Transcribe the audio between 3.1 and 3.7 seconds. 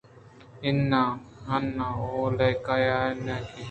ناں کہ